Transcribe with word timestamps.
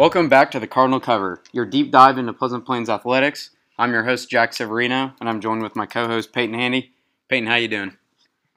Welcome 0.00 0.30
back 0.30 0.50
to 0.52 0.58
the 0.58 0.66
Cardinal 0.66 0.98
Cover, 0.98 1.42
your 1.52 1.66
deep 1.66 1.90
dive 1.90 2.16
into 2.16 2.32
Pleasant 2.32 2.64
Plains 2.64 2.88
athletics. 2.88 3.50
I'm 3.78 3.92
your 3.92 4.04
host 4.04 4.30
Jack 4.30 4.54
Severino, 4.54 5.12
and 5.20 5.28
I'm 5.28 5.42
joined 5.42 5.62
with 5.62 5.76
my 5.76 5.84
co-host 5.84 6.32
Peyton 6.32 6.54
Handy. 6.54 6.92
Peyton, 7.28 7.46
how 7.46 7.56
you 7.56 7.68
doing? 7.68 7.98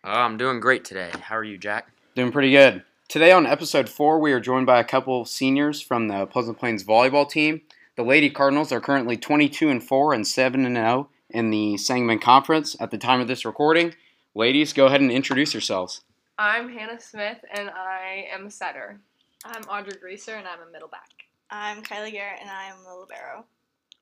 Oh, 0.06 0.10
I'm 0.10 0.38
doing 0.38 0.62
great 0.62 0.86
today. 0.86 1.12
How 1.24 1.36
are 1.36 1.44
you, 1.44 1.58
Jack? 1.58 1.90
Doing 2.16 2.32
pretty 2.32 2.52
good. 2.52 2.86
Today 3.10 3.34
on 3.34 3.46
episode 3.46 3.90
four, 3.90 4.20
we 4.20 4.32
are 4.32 4.40
joined 4.40 4.66
by 4.66 4.80
a 4.80 4.86
couple 4.86 5.26
seniors 5.26 5.82
from 5.82 6.08
the 6.08 6.26
Pleasant 6.28 6.58
Plains 6.58 6.86
volleyball 6.86 7.30
team. 7.30 7.64
The 7.98 8.04
Lady 8.04 8.30
Cardinals 8.30 8.72
are 8.72 8.80
currently 8.80 9.18
22 9.18 9.68
and 9.68 9.84
four 9.84 10.14
and 10.14 10.26
seven 10.26 10.66
and 10.66 10.78
zero 10.78 11.10
in 11.30 11.50
the 11.50 11.76
Sangamon 11.76 12.20
Conference 12.20 12.78
at 12.80 12.90
the 12.90 12.98
time 12.98 13.20
of 13.20 13.28
this 13.28 13.44
recording. 13.44 13.96
Ladies, 14.34 14.72
go 14.72 14.86
ahead 14.86 15.02
and 15.02 15.12
introduce 15.12 15.54
yourselves. 15.54 16.06
I'm 16.40 16.70
Hannah 16.70 17.02
Smith, 17.02 17.40
and 17.54 17.70
I 17.70 18.28
am 18.34 18.46
a 18.46 18.50
setter. 18.50 19.02
I'm 19.44 19.64
Audrey 19.64 19.98
Greaser, 20.00 20.36
and 20.36 20.48
I'm 20.48 20.66
a 20.66 20.72
middle 20.72 20.88
back. 20.88 21.23
I'm 21.56 21.84
Kylie 21.84 22.12
Garrett, 22.12 22.40
and 22.42 22.50
I 22.50 22.66
am 22.66 22.78
the 22.84 22.96
libero. 22.96 23.46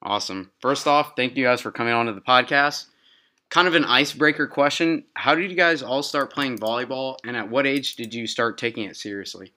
Awesome. 0.01 0.51
First 0.61 0.87
off, 0.87 1.17
thank 1.17 1.35
you 1.35 1.43
guys 1.43 1.59
for 1.59 1.69
coming 1.69 1.91
on 1.93 2.05
to 2.05 2.13
the 2.13 2.21
podcast. 2.21 2.85
Kind 3.49 3.67
of 3.67 3.75
an 3.75 3.83
icebreaker 3.83 4.47
question. 4.47 5.03
How 5.15 5.35
did 5.35 5.51
you 5.51 5.57
guys 5.57 5.83
all 5.83 6.01
start 6.01 6.31
playing 6.31 6.59
volleyball, 6.59 7.17
and 7.25 7.35
at 7.35 7.49
what 7.49 7.67
age 7.67 7.97
did 7.97 8.13
you 8.13 8.25
start 8.25 8.57
taking 8.57 8.85
it 8.85 8.95
seriously? 8.95 9.51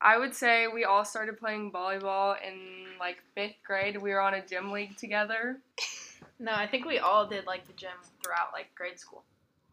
I 0.00 0.18
would 0.18 0.32
say 0.32 0.68
we 0.68 0.84
all 0.84 1.04
started 1.04 1.36
playing 1.36 1.72
volleyball 1.72 2.36
in 2.46 2.86
like 3.00 3.16
fifth 3.34 3.56
grade. 3.66 4.00
We 4.00 4.12
were 4.12 4.20
on 4.20 4.34
a 4.34 4.46
gym 4.46 4.70
league 4.70 4.96
together. 4.96 5.58
No, 6.38 6.52
I 6.52 6.68
think 6.68 6.86
we 6.86 7.00
all 7.00 7.26
did 7.26 7.44
like 7.44 7.66
the 7.66 7.72
gym 7.72 7.90
throughout 8.22 8.52
like 8.52 8.72
grade 8.76 9.00
school. 9.00 9.24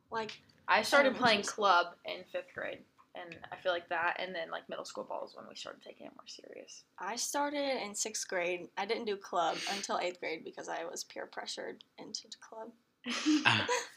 Like, 0.10 0.32
I 0.68 0.82
started 0.82 1.10
um, 1.10 1.16
playing 1.20 1.44
club 1.44 1.94
in 2.04 2.24
fifth 2.32 2.54
grade, 2.56 2.80
and 3.22 3.36
I 3.52 3.56
feel 3.56 3.72
like 3.72 3.90
that, 3.90 4.18
and 4.20 4.34
then 4.34 4.52
like 4.52 4.68
middle 4.70 4.86
school 4.86 5.04
ball 5.04 5.26
is 5.26 5.36
when 5.36 5.46
we 5.50 5.56
started 5.56 5.82
taking 5.82 6.08
it 6.08 6.14
more 6.16 6.28
serious. 6.28 6.84
I 7.00 7.16
started 7.16 7.84
in 7.84 7.96
sixth 7.96 8.28
grade. 8.28 8.68
I 8.78 8.86
didn't 8.86 9.06
do 9.06 9.16
club 9.18 9.58
until 9.74 10.00
eighth 10.00 10.20
grade 10.20 10.44
because 10.44 10.70
I 10.70 10.86
was 10.86 11.04
peer 11.04 11.26
pressured 11.26 11.84
into 11.98 12.28
the 12.30 12.38
club. 12.40 13.68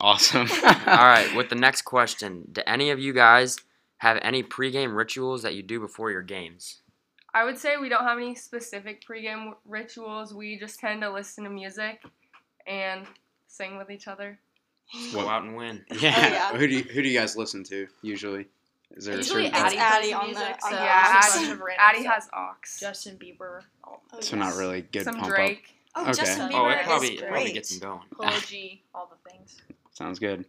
Awesome. 0.00 0.48
All 0.64 1.08
right, 1.08 1.34
with 1.34 1.48
the 1.48 1.56
next 1.56 1.82
question, 1.82 2.48
do 2.52 2.62
any 2.66 2.90
of 2.90 2.98
you 2.98 3.12
guys 3.12 3.56
have 3.98 4.18
any 4.22 4.42
pregame 4.42 4.94
rituals 4.94 5.42
that 5.42 5.54
you 5.54 5.62
do 5.62 5.80
before 5.80 6.10
your 6.10 6.22
games? 6.22 6.82
I 7.34 7.44
would 7.44 7.58
say 7.58 7.76
we 7.76 7.88
don't 7.88 8.04
have 8.04 8.18
any 8.18 8.34
specific 8.34 9.04
pregame 9.06 9.52
rituals. 9.64 10.32
We 10.32 10.58
just 10.58 10.78
tend 10.78 11.02
to 11.02 11.12
listen 11.12 11.44
to 11.44 11.50
music 11.50 12.02
and 12.66 13.06
sing 13.48 13.76
with 13.76 13.90
each 13.90 14.08
other. 14.08 14.38
Go 15.12 15.28
out 15.28 15.42
and 15.42 15.56
win. 15.56 15.84
Yeah. 16.00 16.30
yeah. 16.30 16.56
Who 16.56 16.66
do 16.66 16.74
you, 16.74 16.82
who 16.82 17.02
do 17.02 17.08
you 17.08 17.18
guys 17.18 17.36
listen 17.36 17.62
to 17.64 17.86
usually? 18.02 18.46
Is 18.96 19.04
there 19.04 19.14
a 19.14 19.18
Usually 19.18 19.44
certain 19.50 19.64
It's 19.66 19.74
Addie, 19.74 19.76
Addie 19.78 20.12
on 20.14 20.20
the- 20.20 20.26
music, 20.38 20.54
on 20.64 20.70
so 20.70 20.76
the 20.76 20.82
yeah, 20.82 21.12
just 21.14 21.34
a 21.34 21.38
Addie, 21.38 21.46
bunch 21.46 21.52
of 21.58 21.60
random 21.66 21.84
Addie 21.86 22.04
has 22.04 22.28
aux. 22.32 22.54
Justin 22.80 23.16
Bieber, 23.18 23.60
all, 23.84 24.02
Oh, 24.12 24.20
so 24.20 24.36
yes. 24.36 24.46
not 24.54 24.58
really 24.58 24.80
good 24.82 25.04
Some 25.04 25.16
pump 25.16 25.28
Drake. 25.28 25.74
Oh, 25.94 26.02
Okay. 26.02 26.12
Justin 26.12 26.48
Bieber 26.48 26.54
Oh, 26.54 26.68
it 26.68 26.78
is 26.80 26.86
probably, 26.86 27.08
it 27.08 27.18
great. 27.18 27.30
probably 27.30 27.52
gets 27.52 27.70
them 27.78 27.88
going. 27.88 28.00
Polo 28.16 28.30
G, 28.46 28.82
all 28.94 29.10
the 29.24 29.30
things. 29.30 29.60
Sounds 29.92 30.18
good. 30.18 30.46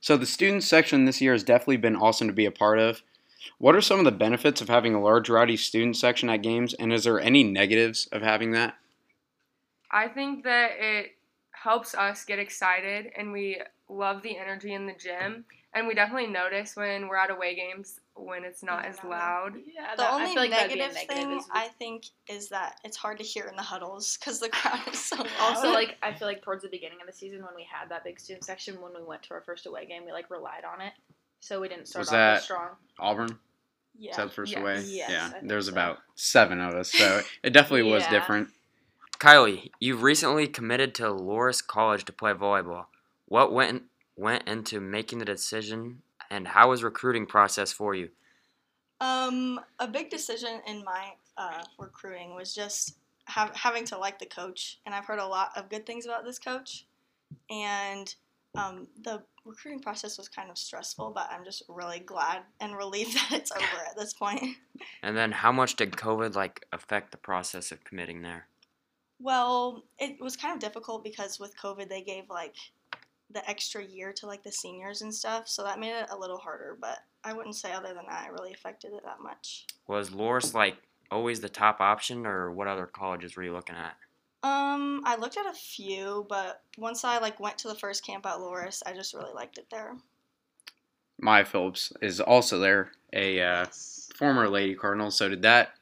So 0.00 0.16
the 0.16 0.26
student 0.26 0.64
section 0.64 1.04
this 1.04 1.20
year 1.20 1.32
has 1.32 1.44
definitely 1.44 1.76
been 1.76 1.94
awesome 1.96 2.26
to 2.26 2.32
be 2.32 2.46
a 2.46 2.50
part 2.50 2.78
of. 2.80 3.02
What 3.58 3.74
are 3.76 3.80
some 3.80 3.98
of 4.00 4.04
the 4.04 4.12
benefits 4.12 4.60
of 4.60 4.68
having 4.68 4.94
a 4.94 5.00
large 5.00 5.28
rowdy 5.28 5.56
student 5.56 5.96
section 5.96 6.28
at 6.30 6.42
games, 6.42 6.74
and 6.74 6.92
is 6.92 7.04
there 7.04 7.20
any 7.20 7.42
negatives 7.44 8.08
of 8.12 8.22
having 8.22 8.50
that? 8.52 8.76
I 9.90 10.08
think 10.08 10.44
that 10.44 10.72
it 10.78 11.12
helps 11.62 11.94
us 11.94 12.24
get 12.24 12.38
excited 12.38 13.10
and 13.16 13.32
we 13.32 13.60
love 13.88 14.22
the 14.22 14.36
energy 14.36 14.74
in 14.74 14.86
the 14.86 14.92
gym. 14.94 15.44
And 15.74 15.86
we 15.86 15.94
definitely 15.94 16.28
notice 16.28 16.76
when 16.76 17.08
we're 17.08 17.18
at 17.18 17.30
away 17.30 17.54
games 17.54 18.00
when 18.14 18.42
it's 18.44 18.62
not 18.62 18.84
as 18.86 18.96
loud. 19.04 19.52
Yeah, 19.72 19.90
The 19.96 20.02
that, 20.02 20.12
only 20.14 20.30
I 20.30 20.34
like 20.34 20.50
that'd 20.50 20.72
be 20.72 20.80
a 20.80 20.82
negative 20.86 20.94
negative. 21.08 21.28
thing 21.28 21.38
is 21.38 21.44
I 21.52 21.68
think 21.78 22.04
is 22.28 22.48
that 22.48 22.80
it's 22.84 22.96
hard 22.96 23.18
to 23.18 23.24
hear 23.24 23.44
in 23.44 23.54
the 23.54 23.62
huddles 23.62 24.16
because 24.16 24.40
the 24.40 24.48
crowd 24.48 24.80
is 24.90 24.98
so 24.98 25.16
loud. 25.16 25.28
also 25.40 25.70
like 25.70 25.96
I 26.02 26.12
feel 26.18 26.26
like 26.26 26.42
towards 26.42 26.62
the 26.62 26.70
beginning 26.70 26.98
of 27.00 27.06
the 27.06 27.12
season 27.12 27.40
when 27.44 27.54
we 27.54 27.66
had 27.70 27.90
that 27.90 28.02
big 28.02 28.18
student 28.18 28.44
section 28.44 28.80
when 28.80 28.92
we 28.96 29.02
went 29.06 29.22
to 29.24 29.34
our 29.34 29.42
first 29.42 29.66
away 29.66 29.84
game 29.86 30.04
we 30.06 30.10
like 30.12 30.30
relied 30.30 30.64
on 30.64 30.80
it, 30.80 30.94
so 31.40 31.60
we 31.60 31.68
didn't 31.68 31.86
start 31.86 32.00
Was 32.00 32.08
off 32.08 32.12
that- 32.12 32.42
strong. 32.42 32.68
Auburn? 32.98 33.38
yeah. 33.98 34.12
Is 34.12 34.16
that 34.16 34.28
the 34.28 34.34
first 34.34 34.52
Yes. 34.52 34.60
away? 34.60 34.80
Yes, 34.86 35.10
yeah. 35.10 35.28
think 35.30 35.48
There's 35.48 35.66
so. 35.66 35.72
about 35.72 35.98
seven 36.14 36.60
of 36.60 36.74
us, 36.74 36.90
so 36.92 37.20
it 37.42 37.50
definitely 37.50 37.90
was 37.92 38.06
different. 38.06 38.48
Kylie, 39.18 39.70
you've 39.80 40.02
recently 40.02 40.46
committed 40.46 40.94
to 40.94 41.04
Loras 41.04 41.66
College 41.66 42.04
to 42.04 42.12
play 42.12 42.32
volleyball. 42.32 42.86
What 43.26 43.52
went 43.52 43.82
went 44.16 44.46
into 44.48 44.80
making 44.80 45.18
the 45.18 45.24
decision, 45.24 46.02
and 46.30 46.46
how 46.46 46.70
was 46.70 46.84
recruiting 46.84 47.26
process 47.26 47.72
for 47.72 47.94
you? 47.94 48.10
Um, 49.00 49.60
a 49.78 49.88
big 49.88 50.10
decision 50.10 50.60
in 50.66 50.84
my 50.84 51.12
uh, 51.36 51.64
recruiting 51.78 52.34
was 52.34 52.54
just 52.54 52.96
have, 53.26 53.54
having 53.54 53.84
to 53.86 53.98
like 53.98 54.18
the 54.18 54.26
coach, 54.26 54.78
and 54.86 54.94
I've 54.94 55.04
heard 55.04 55.18
a 55.18 55.26
lot 55.26 55.50
of 55.56 55.68
good 55.68 55.84
things 55.84 56.04
about 56.04 56.24
this 56.24 56.38
coach. 56.38 56.86
And 57.50 58.14
um, 58.56 58.86
the 59.02 59.22
recruiting 59.44 59.80
process 59.80 60.16
was 60.16 60.28
kind 60.28 60.50
of 60.50 60.58
stressful, 60.58 61.10
but 61.14 61.28
I'm 61.30 61.44
just 61.44 61.62
really 61.68 62.00
glad 62.00 62.42
and 62.60 62.76
relieved 62.76 63.14
that 63.30 63.32
it's 63.32 63.52
over 63.52 63.84
at 63.88 63.96
this 63.96 64.12
point. 64.12 64.56
And 65.02 65.16
then 65.16 65.32
how 65.32 65.50
much 65.50 65.74
did 65.74 65.92
COVID 65.92 66.36
like 66.36 66.66
affect 66.72 67.10
the 67.10 67.18
process 67.18 67.72
of 67.72 67.82
committing 67.82 68.22
there? 68.22 68.46
Well, 69.20 69.84
it 69.98 70.20
was 70.20 70.36
kind 70.36 70.54
of 70.54 70.60
difficult 70.60 71.02
because 71.02 71.40
with 71.40 71.56
COVID, 71.56 71.88
they 71.88 72.02
gave 72.02 72.24
like 72.30 72.54
the 73.30 73.48
extra 73.48 73.84
year 73.84 74.12
to 74.14 74.26
like 74.26 74.42
the 74.42 74.52
seniors 74.52 75.02
and 75.02 75.14
stuff, 75.14 75.48
so 75.48 75.62
that 75.64 75.80
made 75.80 75.92
it 75.92 76.08
a 76.10 76.18
little 76.18 76.38
harder. 76.38 76.76
But 76.80 76.98
I 77.24 77.32
wouldn't 77.32 77.56
say 77.56 77.72
other 77.72 77.88
than 77.94 78.06
that, 78.08 78.28
it 78.28 78.32
really 78.32 78.52
affected 78.52 78.92
it 78.92 79.02
that 79.04 79.20
much. 79.22 79.66
Was 79.86 80.10
Loras 80.10 80.54
like 80.54 80.76
always 81.10 81.40
the 81.40 81.48
top 81.48 81.80
option, 81.80 82.26
or 82.26 82.52
what 82.52 82.68
other 82.68 82.86
colleges 82.86 83.36
were 83.36 83.42
you 83.42 83.52
looking 83.52 83.76
at? 83.76 83.96
Um, 84.42 85.02
I 85.04 85.16
looked 85.16 85.36
at 85.36 85.46
a 85.46 85.52
few, 85.52 86.26
but 86.28 86.62
once 86.76 87.04
I 87.04 87.18
like 87.18 87.40
went 87.40 87.58
to 87.58 87.68
the 87.68 87.74
first 87.74 88.06
camp 88.06 88.24
at 88.24 88.36
Loras, 88.36 88.82
I 88.86 88.92
just 88.92 89.14
really 89.14 89.32
liked 89.34 89.58
it 89.58 89.66
there. 89.70 89.96
Maya 91.20 91.44
Phillips 91.44 91.92
is 92.00 92.20
also 92.20 92.60
there, 92.60 92.92
a 93.12 93.40
uh, 93.40 93.66
former 94.16 94.48
Lady 94.48 94.76
Cardinal. 94.76 95.10
So 95.10 95.28
did 95.28 95.42
that? 95.42 95.72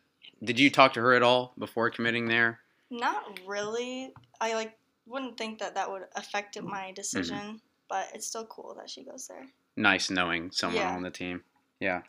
Did 0.42 0.58
you 0.58 0.70
talk 0.70 0.94
to 0.94 1.00
her 1.00 1.12
at 1.12 1.22
all 1.22 1.52
before 1.58 1.90
committing 1.90 2.28
there? 2.28 2.60
Not 2.90 3.40
really. 3.46 4.12
I 4.40 4.54
like 4.54 4.76
wouldn't 5.06 5.36
think 5.38 5.58
that 5.60 5.74
that 5.74 5.90
would 5.90 6.02
affect 6.16 6.60
my 6.62 6.92
decision, 6.92 7.60
but 7.88 8.08
it's 8.14 8.26
still 8.26 8.46
cool 8.46 8.74
that 8.78 8.90
she 8.90 9.04
goes 9.04 9.26
there. 9.28 9.46
Nice 9.76 10.10
knowing 10.10 10.50
someone 10.50 10.82
Yeah. 10.82 10.94
on 10.94 11.02
the 11.02 11.10
team. 11.10 11.42
Yeah. 11.80 12.02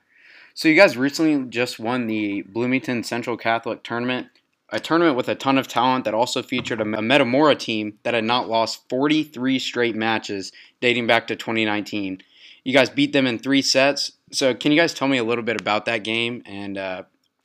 So 0.53 0.67
you 0.67 0.75
guys 0.75 0.97
recently 0.97 1.49
just 1.49 1.79
won 1.79 2.07
the 2.07 2.41
Bloomington 2.43 3.03
Central 3.03 3.37
Catholic 3.37 3.83
Tournament, 3.83 4.27
a 4.69 4.79
tournament 4.79 5.15
with 5.15 5.29
a 5.29 5.35
ton 5.35 5.57
of 5.57 5.67
talent 5.67 6.05
that 6.05 6.13
also 6.13 6.41
featured 6.41 6.81
a 6.81 6.83
a 6.83 7.01
Metamora 7.01 7.55
team 7.55 7.99
that 8.03 8.13
had 8.13 8.23
not 8.23 8.49
lost 8.49 8.89
43 8.89 9.59
straight 9.59 9.95
matches 9.95 10.51
dating 10.81 11.05
back 11.07 11.27
to 11.27 11.35
2019. 11.35 12.21
You 12.63 12.73
guys 12.73 12.89
beat 12.89 13.13
them 13.13 13.27
in 13.27 13.39
three 13.39 13.61
sets. 13.61 14.13
So 14.31 14.53
can 14.53 14.71
you 14.71 14.77
guys 14.79 14.93
tell 14.93 15.07
me 15.07 15.17
a 15.17 15.23
little 15.23 15.43
bit 15.43 15.59
about 15.61 15.85
that 15.85 16.03
game 16.03 16.41
and 16.45 16.77
uh, 16.77 17.03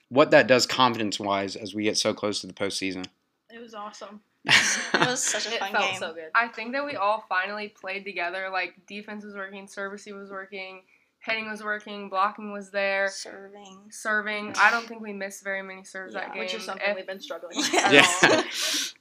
what 0.08 0.30
that 0.32 0.46
does 0.48 0.66
confidence-wise 0.66 1.54
as 1.54 1.74
we 1.74 1.84
get 1.84 1.96
so 1.96 2.12
close 2.12 2.40
to 2.40 2.46
the 2.46 2.52
postseason? 2.52 3.04
It 3.52 3.60
was 3.60 3.74
awesome. 3.74 4.20
It 4.94 5.06
was 5.08 5.22
such 5.22 5.46
a 5.46 5.54
It 5.54 5.58
fun 5.60 5.72
felt 5.72 5.90
game. 5.90 5.98
so 5.98 6.12
good. 6.14 6.30
I 6.34 6.48
think 6.48 6.72
that 6.72 6.84
we 6.84 6.96
all 6.96 7.24
finally 7.28 7.68
played 7.68 8.04
together. 8.04 8.48
Like 8.50 8.74
defense 8.86 9.24
was 9.24 9.34
working, 9.34 9.66
servicing 9.66 10.18
was 10.18 10.30
working, 10.30 10.82
hitting 11.20 11.48
was 11.50 11.62
working, 11.62 12.08
blocking 12.08 12.52
was 12.52 12.70
there, 12.70 13.08
Serving. 13.08 13.78
serving. 13.90 14.54
I 14.58 14.70
don't 14.70 14.86
think 14.86 15.00
we 15.02 15.12
missed 15.12 15.42
very 15.44 15.62
many 15.62 15.84
serves 15.84 16.14
that 16.14 16.32
game. 16.32 16.40
which 16.40 16.54
is 16.54 16.64
something 16.64 16.86
if- 16.88 16.96
we've 16.96 17.06
been 17.06 17.20
struggling 17.20 17.56
with. 17.56 17.72
Yeah. 17.72 17.80
at 17.86 17.92
Yeah. 17.92 18.36
all. 18.36 18.42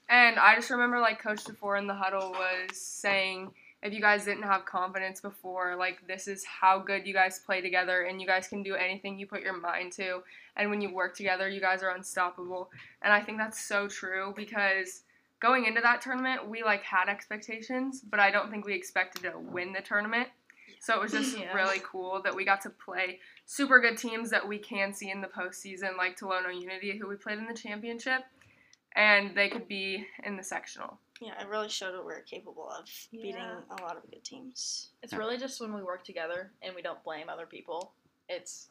And 0.10 0.40
I 0.40 0.56
just 0.56 0.70
remember 0.70 1.00
like 1.00 1.22
Coach 1.22 1.44
DeFore 1.46 1.80
in 1.80 1.88
the 1.88 1.94
huddle 1.96 2.32
was 2.32 2.78
saying, 2.78 3.52
if 3.84 3.94
you 3.94 4.02
guys 4.02 4.26
didn't 4.26 4.44
have 4.44 4.66
confidence 4.66 5.22
before, 5.22 5.76
like 5.76 6.06
this 6.08 6.28
is 6.28 6.44
how 6.46 6.80
good 6.80 7.08
you 7.08 7.14
guys 7.14 7.40
play 7.40 7.62
together 7.62 8.02
and 8.04 8.22
you 8.22 8.28
guys 8.28 8.48
can 8.48 8.62
do 8.64 8.76
anything 8.76 9.18
you 9.18 9.26
put 9.26 9.42
your 9.42 9.58
mind 9.58 9.92
to. 9.94 10.22
And 10.58 10.70
when 10.70 10.82
you 10.82 10.94
work 10.94 11.16
together, 11.16 11.48
you 11.48 11.62
guys 11.62 11.82
are 11.84 11.92
unstoppable. 11.92 12.70
And 13.02 13.14
I 13.14 13.22
think 13.22 13.38
that's 13.38 13.59
so 13.59 13.88
true 13.88 14.34
because 14.36 15.03
going 15.40 15.66
into 15.66 15.82
that 15.82 16.02
tournament, 16.02 16.48
we 16.48 16.64
like 16.64 16.84
had 16.84 17.09
expectations, 17.09 18.02
but 18.02 18.20
I 18.20 18.32
don't 18.32 18.52
think 18.52 18.66
we 18.66 18.74
expected 18.74 19.24
to 19.24 19.40
win 19.40 19.74
the 19.74 19.82
tournament. 19.82 20.28
So 20.80 20.96
it 20.96 21.02
was 21.02 21.12
just 21.12 21.38
Yeah. 21.38 21.53
really 21.53 21.80
cool 21.84 22.22
that 22.24 22.36
we 22.36 22.44
got 22.44 22.62
to 22.62 22.70
play 22.70 23.20
super 23.46 23.80
good 23.80 23.98
teams 23.98 24.30
that 24.32 24.48
we 24.48 24.58
can 24.58 24.94
see 24.94 25.12
in 25.12 25.22
the 25.22 25.28
postseason, 25.28 25.96
like 25.96 26.18
Tolono 26.18 26.54
Unity, 26.54 26.97
who 26.97 27.08
we 27.08 27.16
played 27.16 27.38
in 27.38 27.46
the 27.46 27.54
championship, 27.54 28.24
and 28.94 29.36
they 29.36 29.47
could 29.47 29.68
be 29.68 30.08
in 30.24 30.38
the 30.38 30.44
sectional. 30.44 31.00
Yeah, 31.22 31.40
it 31.40 31.47
really 31.47 31.70
showed 31.70 31.94
what 31.96 32.06
we're 32.06 32.22
capable 32.22 32.68
of 32.68 32.90
beating 33.12 33.36
a 33.36 33.82
lot 33.84 33.96
of 33.96 34.09
good 34.09 34.24
teams. 34.24 34.90
It's 35.04 35.14
really 35.14 35.38
just 35.38 35.62
when 35.62 35.72
we 35.72 35.84
work 35.84 36.04
together 36.04 36.52
and 36.64 36.74
we 36.74 36.82
don't 36.82 37.04
blame 37.04 37.30
other 37.30 37.46
people. 37.46 37.94
It's 38.28 38.70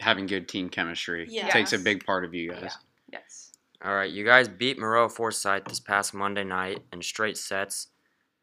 Having 0.00 0.26
good 0.26 0.48
team 0.48 0.68
chemistry 0.68 1.26
Yeah. 1.28 1.48
takes 1.50 1.72
a 1.72 1.78
big 1.78 2.04
part 2.04 2.24
of 2.24 2.34
you 2.34 2.50
guys. 2.50 2.62
Yeah. 2.62 3.20
Yes. 3.20 3.52
All 3.82 3.94
right, 3.94 4.10
you 4.10 4.24
guys 4.24 4.48
beat 4.48 4.78
Maroa 4.78 5.10
Forsyth 5.10 5.64
this 5.66 5.80
past 5.80 6.12
Monday 6.12 6.44
night 6.44 6.82
in 6.92 7.02
straight 7.02 7.36
sets, 7.38 7.88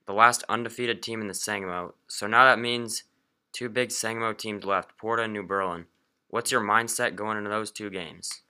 the 0.05 0.13
last 0.13 0.43
undefeated 0.49 1.03
team 1.03 1.21
in 1.21 1.27
the 1.27 1.33
Sangamo. 1.33 1.93
So 2.07 2.27
now 2.27 2.45
that 2.45 2.59
means 2.59 3.03
two 3.53 3.69
big 3.69 3.91
Sangamo 3.91 4.33
teams 4.33 4.65
left, 4.65 4.97
Porta 4.97 5.23
and 5.23 5.33
New 5.33 5.43
Berlin. 5.43 5.85
What's 6.29 6.51
your 6.51 6.61
mindset 6.61 7.15
going 7.15 7.37
into 7.37 7.49
those 7.49 7.71
two 7.71 7.89
games? 7.89 8.41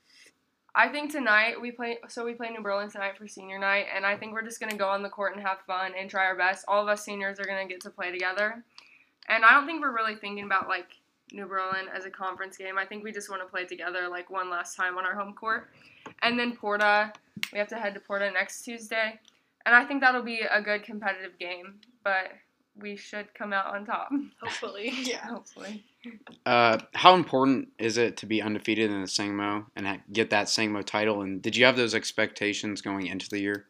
I 0.76 0.90
think 0.90 1.12
tonight 1.12 1.60
we 1.60 1.72
play. 1.72 1.98
So 2.08 2.24
we 2.24 2.34
play 2.36 2.50
New 2.52 2.62
Berlin 2.62 2.90
tonight 2.90 3.18
for 3.18 3.28
senior 3.28 3.58
night, 3.58 3.88
and 3.94 4.06
I 4.06 4.16
think 4.16 4.34
we're 4.34 4.44
just 4.44 4.60
gonna 4.60 4.78
go 4.78 4.88
on 4.90 5.02
the 5.02 5.10
court 5.10 5.36
and 5.36 5.42
have 5.46 5.60
fun 5.66 5.94
and 5.98 6.10
try 6.10 6.26
our 6.26 6.36
best. 6.36 6.66
All 6.68 6.82
of 6.84 6.88
us 6.88 7.04
seniors 7.04 7.40
are 7.40 7.46
gonna 7.46 7.68
get 7.68 7.82
to 7.82 7.90
play 7.90 8.12
together, 8.12 8.64
and 9.28 9.44
I 9.44 9.52
don't 9.52 9.66
think 9.66 9.82
we're 9.82 9.96
really 9.96 10.16
thinking 10.16 10.46
about 10.46 10.68
like 10.68 10.90
New 11.32 11.46
Berlin 11.46 11.88
as 11.94 12.06
a 12.06 12.10
conference 12.10 12.58
game. 12.58 12.78
I 12.78 12.86
think 12.86 13.04
we 13.04 13.12
just 13.12 13.30
want 13.30 13.42
to 13.42 13.48
play 13.48 13.66
together 13.66 14.08
like 14.10 14.30
one 14.30 14.50
last 14.50 14.76
time 14.76 14.98
on 14.98 15.06
our 15.06 15.16
home 15.16 15.34
court, 15.34 15.70
and 16.22 16.40
then 16.40 16.56
Porta. 16.56 17.14
We 17.54 17.60
have 17.60 17.68
to 17.70 17.76
head 17.78 17.94
to 17.94 18.00
Porta 18.00 18.32
next 18.32 18.64
Tuesday, 18.64 19.20
and 19.66 19.76
I 19.76 19.86
think 19.86 20.02
that'll 20.02 20.24
be 20.24 20.42
a 20.42 20.62
good 20.62 20.84
competitive 20.84 21.38
game. 21.38 21.76
But 22.04 22.32
we 22.80 22.96
should 22.96 23.34
come 23.34 23.54
out 23.54 23.68
on 23.68 23.86
top, 23.86 24.10
Hopefully. 24.42 24.92
Yeah. 25.04 25.26
hopefully. 25.28 25.84
Uh, 26.46 26.80
how 26.94 27.16
important 27.16 27.70
is 27.80 27.98
it 27.98 28.18
to 28.18 28.26
be 28.26 28.42
undefeated 28.42 28.92
in 28.92 29.02
the 29.02 29.08
Sangamo 29.08 29.66
and 29.76 30.00
get 30.12 30.30
that 30.30 30.50
Sangamo 30.50 30.82
title? 30.82 31.22
And 31.22 31.42
did 31.42 31.56
you 31.56 31.66
have 31.66 31.76
those 31.76 31.96
expectations 31.96 32.82
going 32.82 33.08
into 33.08 33.30
the 33.30 33.40
year? 33.40 33.66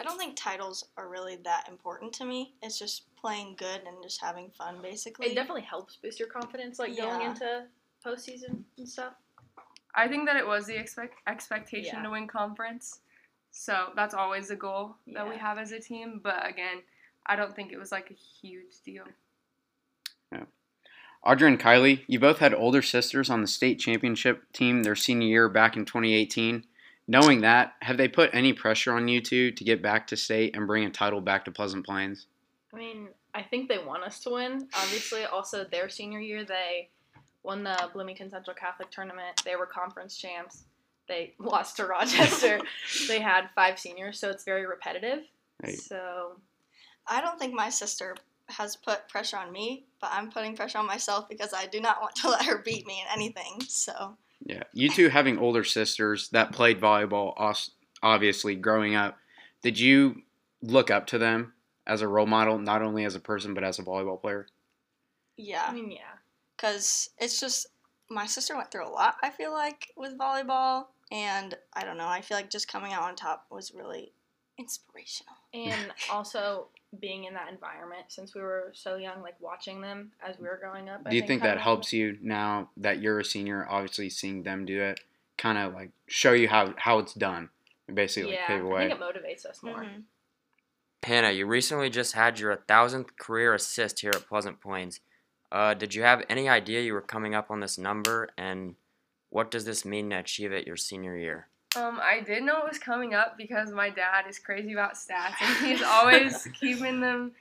I 0.00 0.02
don't 0.02 0.18
think 0.18 0.36
titles 0.36 0.88
are 0.96 1.08
really 1.08 1.36
that 1.44 1.68
important 1.68 2.12
to 2.14 2.24
me. 2.24 2.54
It's 2.62 2.78
just 2.78 3.04
playing 3.16 3.54
good 3.56 3.82
and 3.86 4.02
just 4.02 4.20
having 4.20 4.50
fun, 4.50 4.78
basically. 4.82 5.26
It 5.26 5.34
definitely 5.34 5.62
helps 5.62 5.96
boost 5.96 6.18
your 6.18 6.28
confidence, 6.28 6.78
like 6.78 6.96
going 6.96 7.20
Yeah. 7.20 7.30
into 7.30 7.66
postseason 8.04 8.64
and 8.76 8.88
stuff. 8.88 9.14
I 9.94 10.08
think 10.08 10.26
that 10.26 10.36
it 10.36 10.46
was 10.46 10.66
the 10.66 10.76
expect 10.76 11.14
expectation 11.26 11.96
Yeah. 11.98 12.02
to 12.02 12.10
win 12.10 12.26
conference. 12.26 13.00
So 13.52 13.92
that's 13.94 14.14
always 14.14 14.48
the 14.48 14.56
goal 14.56 14.96
that 15.06 15.28
we 15.28 15.36
have 15.36 15.58
as 15.58 15.70
a 15.70 15.78
team. 15.78 16.18
But 16.22 16.46
again, 16.46 16.82
I 17.26 17.36
don't 17.36 17.54
think 17.54 17.72
it 17.72 17.78
was 17.78 17.92
like 17.92 18.10
a 18.10 18.14
huge 18.14 18.80
deal. 18.84 19.04
Yeah. 20.32 20.46
Audrey 21.22 21.48
and 21.48 21.60
Kylie, 21.60 22.04
you 22.08 22.18
both 22.18 22.38
had 22.40 22.52
older 22.52 22.82
sisters 22.82 23.30
on 23.30 23.40
the 23.40 23.46
state 23.46 23.78
championship 23.78 24.52
team 24.52 24.82
their 24.82 24.96
senior 24.96 25.28
year 25.28 25.48
back 25.48 25.76
in 25.76 25.84
2018. 25.84 26.66
Knowing 27.06 27.42
that, 27.42 27.74
have 27.82 27.96
they 27.98 28.08
put 28.08 28.30
any 28.32 28.52
pressure 28.52 28.94
on 28.94 29.08
you 29.08 29.20
two 29.20 29.50
to 29.50 29.64
get 29.64 29.82
back 29.82 30.06
to 30.06 30.16
state 30.16 30.56
and 30.56 30.66
bring 30.66 30.84
a 30.84 30.90
title 30.90 31.20
back 31.20 31.44
to 31.44 31.50
Pleasant 31.50 31.84
Plains? 31.84 32.26
I 32.72 32.78
mean, 32.78 33.08
I 33.34 33.42
think 33.42 33.68
they 33.68 33.78
want 33.78 34.04
us 34.04 34.20
to 34.20 34.30
win. 34.30 34.68
Obviously, 34.74 35.24
also 35.24 35.64
their 35.64 35.88
senior 35.88 36.20
year, 36.20 36.44
they 36.44 36.88
won 37.42 37.62
the 37.62 37.90
Bloomington 37.92 38.30
Central 38.30 38.54
Catholic 38.54 38.90
tournament. 38.90 39.42
They 39.44 39.56
were 39.56 39.66
conference 39.66 40.16
champs. 40.16 40.64
They 41.06 41.34
lost 41.38 41.76
to 41.76 41.86
Rochester. 41.86 42.60
they 43.08 43.20
had 43.20 43.50
five 43.54 43.78
seniors, 43.78 44.18
so 44.18 44.30
it's 44.30 44.44
very 44.44 44.66
repetitive. 44.66 45.24
Right. 45.62 45.78
So 45.78 46.32
I 47.06 47.20
don't 47.20 47.38
think 47.38 47.54
my 47.54 47.68
sister 47.68 48.16
has 48.48 48.76
put 48.76 49.08
pressure 49.08 49.36
on 49.36 49.52
me, 49.52 49.84
but 50.00 50.10
I'm 50.12 50.30
putting 50.30 50.56
pressure 50.56 50.78
on 50.78 50.86
myself 50.86 51.28
because 51.28 51.54
I 51.54 51.66
do 51.66 51.80
not 51.80 52.00
want 52.00 52.14
to 52.16 52.28
let 52.30 52.44
her 52.44 52.58
beat 52.58 52.86
me 52.86 53.00
in 53.00 53.06
anything. 53.12 53.60
So 53.68 54.16
Yeah, 54.40 54.62
you 54.72 54.88
two 54.90 55.08
having 55.08 55.38
older 55.38 55.64
sisters 55.64 56.28
that 56.30 56.52
played 56.52 56.80
volleyball, 56.80 57.34
obviously 58.02 58.54
growing 58.54 58.94
up, 58.94 59.16
did 59.62 59.78
you 59.78 60.22
look 60.62 60.90
up 60.90 61.06
to 61.08 61.18
them 61.18 61.54
as 61.86 62.02
a 62.02 62.08
role 62.08 62.26
model, 62.26 62.58
not 62.58 62.82
only 62.82 63.04
as 63.04 63.14
a 63.14 63.20
person 63.20 63.54
but 63.54 63.64
as 63.64 63.78
a 63.78 63.82
volleyball 63.82 64.20
player? 64.20 64.46
yeah, 65.36 65.64
I 65.66 65.72
mean, 65.72 65.90
yeah. 65.90 66.18
because 66.56 67.10
it's 67.18 67.40
just 67.40 67.66
my 68.10 68.26
sister 68.26 68.56
went 68.56 68.70
through 68.70 68.86
a 68.86 68.90
lot. 68.90 69.16
I 69.22 69.30
feel 69.30 69.52
like 69.52 69.92
with 69.96 70.18
volleyball, 70.18 70.86
and 71.10 71.54
I 71.72 71.84
don't 71.84 71.96
know. 71.96 72.06
I 72.06 72.20
feel 72.20 72.36
like 72.36 72.50
just 72.50 72.68
coming 72.68 72.92
out 72.92 73.02
on 73.02 73.16
top 73.16 73.46
was 73.50 73.72
really 73.74 74.12
inspirational. 74.58 75.34
And 75.52 75.92
also 76.12 76.68
being 77.00 77.24
in 77.24 77.34
that 77.34 77.48
environment 77.52 78.04
since 78.08 78.34
we 78.34 78.40
were 78.40 78.70
so 78.74 78.96
young, 78.96 79.22
like 79.22 79.40
watching 79.40 79.80
them 79.80 80.12
as 80.26 80.38
we 80.38 80.46
were 80.46 80.56
growing 80.60 80.88
up. 80.88 81.02
I 81.06 81.10
Do 81.10 81.16
you 81.16 81.22
think 81.26 81.42
that 81.42 81.48
kinda- 81.50 81.62
helps 81.62 81.92
you 81.92 82.18
now 82.20 82.70
that 82.76 83.00
you're 83.00 83.20
a 83.20 83.24
senior? 83.24 83.66
Obviously, 83.68 84.10
seeing 84.10 84.42
them 84.42 84.64
do 84.64 84.80
it, 84.82 85.00
kind 85.38 85.58
of 85.58 85.74
like 85.74 85.90
show 86.06 86.32
you 86.32 86.48
how 86.48 86.74
how 86.78 86.98
it's 86.98 87.14
done, 87.14 87.50
and 87.86 87.96
basically 87.96 88.30
like 88.30 88.40
Yeah, 88.40 88.46
pave 88.46 88.64
a 88.64 88.68
I 88.68 88.70
way. 88.70 88.88
think 88.88 89.00
it 89.00 89.04
motivates 89.04 89.46
us 89.46 89.62
more. 89.62 89.82
Mhm. 89.84 90.04
Hannah, 91.02 91.32
you 91.32 91.46
recently 91.46 91.90
just 91.90 92.14
had 92.14 92.38
your 92.38 92.50
1,000th 92.50 93.16
career 93.18 93.52
assist 93.52 94.00
here 94.00 94.12
at 94.14 94.26
Pleasant 94.26 94.60
Plains. 94.60 95.00
Uh, 95.52 95.74
did 95.74 95.94
you 95.94 96.02
have 96.02 96.24
any 96.30 96.48
idea 96.48 96.80
you 96.80 96.94
were 96.94 97.02
coming 97.02 97.34
up 97.34 97.50
on 97.50 97.60
this 97.60 97.76
number, 97.76 98.30
and 98.38 98.76
what 99.28 99.50
does 99.50 99.66
this 99.66 99.84
mean 99.84 100.08
to 100.10 100.16
achieve 100.16 100.50
it 100.52 100.66
your 100.66 100.76
senior 100.76 101.16
year? 101.16 101.48
Um, 101.76 101.98
I 102.02 102.20
did 102.20 102.42
know 102.42 102.58
it 102.58 102.68
was 102.68 102.78
coming 102.78 103.14
up 103.14 103.36
because 103.36 103.70
my 103.70 103.90
dad 103.90 104.24
is 104.28 104.38
crazy 104.38 104.72
about 104.72 104.94
stats 104.94 105.34
and 105.40 105.66
he's 105.66 105.82
always 105.82 106.46
keeping 106.60 107.00
them 107.00 107.32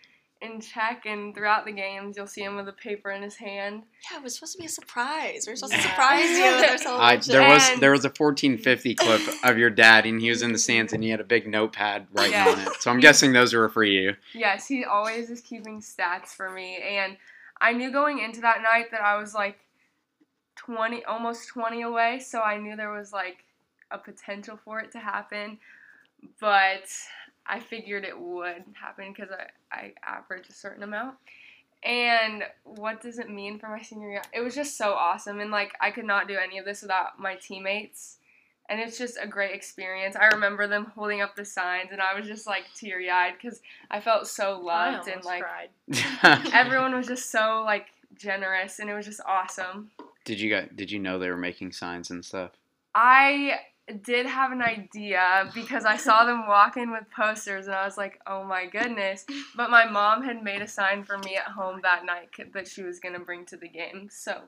in 0.41 0.59
check. 0.59 1.05
And 1.05 1.33
throughout 1.33 1.65
the 1.65 1.71
games, 1.71 2.17
you'll 2.17 2.27
see 2.27 2.41
him 2.43 2.55
with 2.55 2.67
a 2.67 2.73
paper 2.73 3.11
in 3.11 3.21
his 3.21 3.35
hand. 3.35 3.83
Yeah, 4.11 4.17
it 4.17 4.23
was 4.23 4.35
supposed 4.35 4.53
to 4.53 4.59
be 4.59 4.65
a 4.65 4.69
surprise. 4.69 5.45
We 5.47 5.51
were 5.51 5.55
supposed 5.55 5.75
to 5.75 5.81
surprise 5.81 6.29
you 6.31 6.43
I, 6.87 7.17
there 7.25 7.47
was 7.47 7.69
And- 7.69 7.81
there 7.81 7.91
was 7.91 8.03
a 8.05 8.09
1450 8.09 8.95
clip 8.95 9.21
of 9.43 9.57
your 9.57 9.69
dad, 9.69 10.05
and 10.05 10.19
he 10.19 10.29
was 10.29 10.41
in 10.41 10.51
the 10.51 10.57
stands, 10.59 10.91
and 10.93 11.03
he 11.03 11.09
had 11.11 11.19
a 11.21 11.23
big 11.25 11.47
notepad 11.47 12.07
writing 12.11 12.31
Yeah. 12.33 12.49
on 12.49 12.59
it. 12.59 12.81
So 12.81 12.91
I'm 12.91 12.99
guessing 12.99 13.31
those 13.33 13.53
were 13.53 13.69
for 13.69 13.83
you. 13.83 14.15
Yes, 14.33 14.67
he 14.67 14.83
always 14.83 15.29
is 15.29 15.41
keeping 15.41 15.79
stats 15.81 16.27
for 16.29 16.49
me. 16.49 16.77
And 16.81 17.17
I 17.61 17.71
knew 17.71 17.91
going 17.91 18.19
into 18.19 18.41
that 18.41 18.61
night 18.61 18.91
that 18.91 19.01
I 19.01 19.15
was 19.17 19.33
like 19.33 19.59
20, 20.57 21.05
almost 21.05 21.47
20 21.49 21.81
away. 21.83 22.19
So 22.19 22.41
I 22.41 22.57
knew 22.57 22.75
there 22.75 22.91
was 22.91 23.13
like 23.13 23.45
a 23.93 23.97
potential 23.97 24.59
for 24.65 24.79
it 24.79 24.91
to 24.91 24.99
happen. 24.99 25.59
But 26.39 26.89
I 27.45 27.59
figured 27.59 28.03
it 28.03 28.19
would 28.19 28.63
happen 28.73 29.13
because 29.13 29.31
I, 29.31 29.75
I 29.75 29.93
average 30.03 30.49
a 30.49 30.53
certain 30.53 30.83
amount. 30.83 31.15
And 31.83 32.43
what 32.63 33.01
does 33.01 33.19
it 33.19 33.29
mean 33.29 33.59
for 33.59 33.67
my 33.67 33.81
senior 33.81 34.09
year? 34.09 34.21
It 34.33 34.39
was 34.39 34.55
just 34.55 34.77
so 34.77 34.93
awesome. 34.93 35.39
And 35.39 35.51
like, 35.51 35.73
I 35.81 35.91
could 35.91 36.05
not 36.05 36.27
do 36.27 36.37
any 36.37 36.57
of 36.57 36.65
this 36.65 36.81
without 36.81 37.19
my 37.19 37.35
teammates. 37.35 38.17
And 38.69 38.79
it's 38.79 38.97
just 38.97 39.17
a 39.21 39.27
great 39.27 39.53
experience. 39.53 40.15
I 40.15 40.27
remember 40.27 40.67
them 40.67 40.91
holding 40.95 41.19
up 41.19 41.35
the 41.35 41.43
signs, 41.43 41.89
and 41.91 42.01
I 42.01 42.17
was 42.17 42.25
just 42.25 42.47
like 42.47 42.63
teary 42.73 43.09
eyed 43.09 43.33
because 43.39 43.59
I 43.91 43.99
felt 43.99 44.25
so 44.25 44.57
I 44.69 44.91
loved 44.95 45.09
and 45.09 45.23
like 45.25 45.43
cried. 45.43 46.49
everyone 46.53 46.95
was 46.95 47.07
just 47.07 47.29
so 47.29 47.61
like 47.65 47.87
generous, 48.15 48.79
and 48.79 48.89
it 48.89 48.93
was 48.93 49.05
just 49.05 49.19
awesome. 49.27 49.91
did 50.23 50.39
you 50.39 50.49
guys 50.49 50.69
did 50.73 50.89
you 50.89 50.99
know 50.99 51.19
they 51.19 51.29
were 51.29 51.35
making 51.35 51.73
signs 51.73 52.09
and 52.09 52.23
stuff? 52.23 52.51
I 52.95 53.59
did 54.03 54.25
have 54.25 54.51
an 54.51 54.61
idea 54.61 55.49
because 55.53 55.83
I 55.85 55.97
saw 55.97 56.25
them 56.25 56.47
walking 56.47 56.91
with 56.91 57.03
posters, 57.15 57.67
and 57.67 57.75
I 57.75 57.85
was 57.85 57.97
like, 57.97 58.19
oh 58.25 58.43
my 58.43 58.65
goodness. 58.65 59.25
But 59.55 59.69
my 59.69 59.85
mom 59.85 60.23
had 60.23 60.41
made 60.43 60.61
a 60.61 60.67
sign 60.67 61.03
for 61.03 61.17
me 61.17 61.35
at 61.35 61.51
home 61.51 61.81
that 61.83 62.05
night 62.05 62.29
that 62.53 62.67
she 62.67 62.83
was 62.83 62.99
gonna 62.99 63.19
bring 63.19 63.45
to 63.47 63.57
the 63.57 63.67
game, 63.67 64.07
so 64.11 64.41